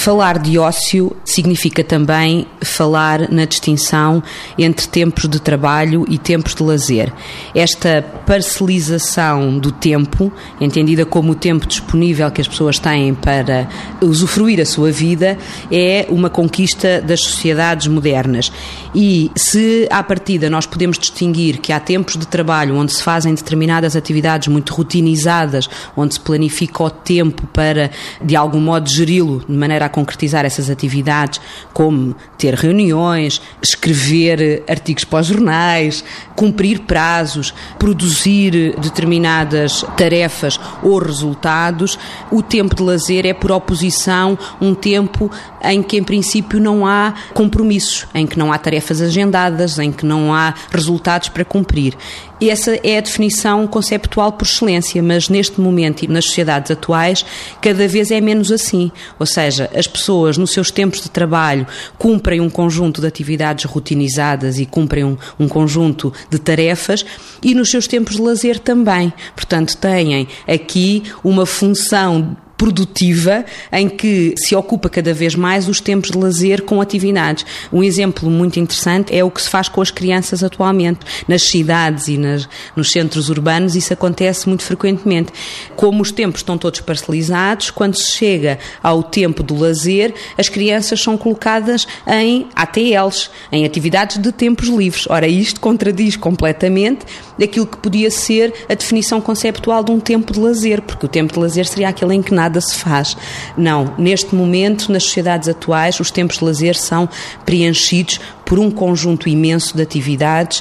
Falar 0.00 0.38
de 0.38 0.58
ócio 0.58 1.14
significa 1.26 1.84
também 1.84 2.46
falar 2.62 3.30
na 3.30 3.44
distinção 3.44 4.22
entre 4.56 4.88
tempos 4.88 5.28
de 5.28 5.38
trabalho 5.38 6.06
e 6.08 6.16
tempos 6.16 6.54
de 6.54 6.62
lazer. 6.62 7.12
Esta 7.54 8.02
parcelização 8.24 9.58
do 9.58 9.70
tempo, 9.70 10.32
entendida 10.58 11.04
como 11.04 11.32
o 11.32 11.34
tempo 11.34 11.66
disponível 11.66 12.30
que 12.30 12.40
as 12.40 12.48
pessoas 12.48 12.78
têm 12.78 13.12
para 13.12 13.68
usufruir 14.00 14.58
a 14.58 14.64
sua 14.64 14.90
vida, 14.90 15.36
é 15.70 16.06
uma 16.08 16.30
conquista 16.30 17.02
das 17.02 17.20
sociedades 17.20 17.86
modernas. 17.86 18.50
E 18.94 19.30
se 19.36 19.86
à 19.90 20.02
partida 20.02 20.48
nós 20.48 20.64
podemos 20.64 20.98
distinguir 20.98 21.58
que 21.58 21.74
há 21.74 21.78
tempos 21.78 22.16
de 22.16 22.26
trabalho 22.26 22.74
onde 22.74 22.92
se 22.94 23.02
fazem 23.02 23.34
determinadas 23.34 23.94
atividades 23.94 24.48
muito 24.48 24.72
rotinizadas, 24.72 25.68
onde 25.94 26.14
se 26.14 26.20
planifica 26.20 26.84
o 26.84 26.88
tempo 26.88 27.46
para 27.48 27.90
de 28.24 28.34
algum 28.34 28.60
modo 28.60 28.88
geri-lo 28.88 29.44
de 29.46 29.54
maneira 29.54 29.84
a 29.84 29.89
concretizar 29.90 30.44
essas 30.44 30.70
atividades, 30.70 31.40
como 31.72 32.14
ter 32.38 32.54
reuniões, 32.54 33.40
escrever 33.62 34.62
artigos 34.68 35.04
para 35.04 35.20
os 35.20 35.26
jornais, 35.26 36.04
cumprir 36.34 36.80
prazos, 36.80 37.52
produzir 37.78 38.74
determinadas 38.78 39.84
tarefas 39.96 40.58
ou 40.82 40.98
resultados, 40.98 41.98
o 42.30 42.42
tempo 42.42 42.74
de 42.74 42.82
lazer 42.82 43.26
é, 43.26 43.34
por 43.34 43.52
oposição, 43.52 44.38
um 44.60 44.74
tempo 44.74 45.30
em 45.62 45.82
que, 45.82 45.98
em 45.98 46.02
princípio, 46.02 46.60
não 46.60 46.86
há 46.86 47.14
compromissos, 47.34 48.06
em 48.14 48.26
que 48.26 48.38
não 48.38 48.52
há 48.52 48.58
tarefas 48.58 49.00
agendadas, 49.00 49.78
em 49.78 49.92
que 49.92 50.06
não 50.06 50.32
há 50.32 50.54
resultados 50.72 51.28
para 51.28 51.44
cumprir. 51.44 51.96
Essa 52.40 52.80
é 52.82 52.96
a 52.96 53.00
definição 53.02 53.66
conceptual 53.66 54.32
por 54.32 54.46
excelência, 54.46 55.02
mas 55.02 55.28
neste 55.28 55.60
momento 55.60 56.04
e 56.04 56.08
nas 56.08 56.24
sociedades 56.24 56.70
atuais, 56.70 57.24
cada 57.60 57.86
vez 57.86 58.10
é 58.10 58.18
menos 58.18 58.50
assim. 58.50 58.90
Ou 59.18 59.26
seja, 59.26 59.68
as 59.80 59.86
pessoas, 59.86 60.36
nos 60.36 60.52
seus 60.52 60.70
tempos 60.70 61.02
de 61.02 61.10
trabalho, 61.10 61.66
cumprem 61.98 62.40
um 62.40 62.48
conjunto 62.48 63.00
de 63.00 63.06
atividades 63.06 63.64
rotinizadas 63.64 64.58
e 64.58 64.66
cumprem 64.66 65.04
um, 65.04 65.16
um 65.38 65.48
conjunto 65.48 66.12
de 66.30 66.38
tarefas, 66.38 67.04
e 67.42 67.54
nos 67.54 67.70
seus 67.70 67.88
tempos 67.88 68.16
de 68.16 68.22
lazer 68.22 68.58
também. 68.58 69.12
Portanto, 69.34 69.76
têm 69.76 70.28
aqui 70.46 71.02
uma 71.24 71.44
função 71.44 72.36
produtiva 72.60 73.42
em 73.72 73.88
que 73.88 74.34
se 74.36 74.54
ocupa 74.54 74.90
cada 74.90 75.14
vez 75.14 75.34
mais 75.34 75.66
os 75.66 75.80
tempos 75.80 76.10
de 76.10 76.18
lazer 76.18 76.60
com 76.60 76.78
atividades. 76.82 77.46
Um 77.72 77.82
exemplo 77.82 78.28
muito 78.28 78.60
interessante 78.60 79.16
é 79.16 79.24
o 79.24 79.30
que 79.30 79.40
se 79.40 79.48
faz 79.48 79.66
com 79.66 79.80
as 79.80 79.90
crianças 79.90 80.44
atualmente. 80.44 81.00
Nas 81.26 81.44
cidades 81.44 82.08
e 82.08 82.18
nas, 82.18 82.46
nos 82.76 82.90
centros 82.90 83.30
urbanos 83.30 83.74
isso 83.76 83.94
acontece 83.94 84.46
muito 84.46 84.62
frequentemente. 84.62 85.32
Como 85.74 86.02
os 86.02 86.12
tempos 86.12 86.40
estão 86.42 86.58
todos 86.58 86.82
parcelizados, 86.82 87.70
quando 87.70 87.94
se 87.94 88.10
chega 88.10 88.58
ao 88.82 89.02
tempo 89.02 89.42
do 89.42 89.56
lazer, 89.56 90.12
as 90.36 90.50
crianças 90.50 91.00
são 91.00 91.16
colocadas 91.16 91.86
em 92.06 92.46
ATLs, 92.54 93.30
em 93.50 93.64
atividades 93.64 94.18
de 94.18 94.30
tempos 94.32 94.68
livres. 94.68 95.06
Ora, 95.08 95.26
isto 95.26 95.62
contradiz 95.62 96.14
completamente 96.14 97.06
aquilo 97.42 97.66
que 97.66 97.78
podia 97.78 98.10
ser 98.10 98.52
a 98.68 98.74
definição 98.74 99.18
conceptual 99.18 99.82
de 99.82 99.90
um 99.90 99.98
tempo 99.98 100.30
de 100.30 100.38
lazer, 100.38 100.82
porque 100.82 101.06
o 101.06 101.08
tempo 101.08 101.32
de 101.32 101.38
lazer 101.38 101.66
seria 101.66 101.88
aquele 101.88 102.14
em 102.14 102.20
que 102.20 102.34
nada 102.34 102.49
nada 102.50 102.60
se 102.60 102.74
faz. 102.74 103.16
Não, 103.56 103.94
neste 103.96 104.34
momento, 104.34 104.92
nas 104.92 105.04
sociedades 105.04 105.48
atuais, 105.48 106.00
os 106.00 106.10
tempos 106.10 106.38
de 106.38 106.44
lazer 106.44 106.76
são 106.76 107.08
preenchidos 107.46 108.20
por 108.44 108.58
um 108.58 108.68
conjunto 108.68 109.28
imenso 109.28 109.76
de 109.76 109.82
atividades 109.82 110.60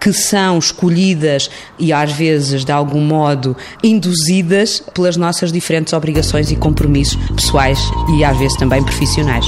que 0.00 0.10
são 0.10 0.58
escolhidas 0.58 1.50
e 1.78 1.92
às 1.92 2.10
vezes 2.10 2.64
de 2.64 2.72
algum 2.72 3.02
modo 3.02 3.54
induzidas 3.84 4.82
pelas 4.94 5.18
nossas 5.18 5.52
diferentes 5.52 5.92
obrigações 5.92 6.50
e 6.50 6.56
compromissos 6.56 7.18
pessoais 7.32 7.78
e 8.16 8.24
às 8.24 8.38
vezes 8.38 8.56
também 8.56 8.82
profissionais. 8.82 9.44